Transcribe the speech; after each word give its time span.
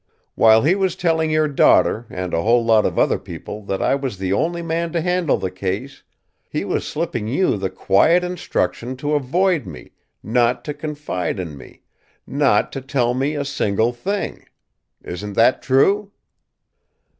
While 0.33 0.63
he 0.63 0.73
was 0.73 0.95
telling 0.95 1.29
your 1.29 1.47
daughter 1.47 2.07
and 2.09 2.33
a 2.33 2.41
whole 2.41 2.65
lot 2.65 2.87
of 2.87 2.97
other 2.97 3.19
people 3.19 3.61
that 3.65 3.83
I 3.83 3.93
was 3.93 4.17
the 4.17 4.33
only 4.33 4.63
man 4.63 4.91
to 4.93 5.01
handle 5.01 5.37
the 5.37 5.51
case, 5.51 6.01
he 6.49 6.65
was 6.65 6.87
slipping 6.87 7.27
you 7.27 7.55
the 7.55 7.69
quiet 7.69 8.23
instruction 8.23 8.95
to 8.97 9.13
avoid 9.13 9.67
me, 9.67 9.91
not 10.23 10.65
to 10.65 10.73
confide 10.73 11.39
in 11.39 11.55
me, 11.55 11.83
not 12.25 12.71
to 12.71 12.81
tell 12.81 13.13
me 13.13 13.35
a 13.35 13.45
single 13.45 13.93
thing. 13.93 14.45
Isn't 15.03 15.33
that 15.33 15.61
true?" 15.61 16.11